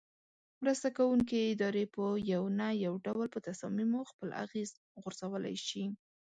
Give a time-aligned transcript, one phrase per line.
[0.61, 2.03] مرسته ورکوونکې ادارې په
[2.33, 4.69] یو نه یو ډول په تصامیمو خپل اغیز
[5.01, 5.83] غورځولای شي.